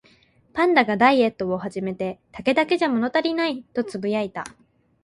[0.53, 4.43] パンダがダイエットを始めて、「竹だけじゃ物足りない」とつぶやいた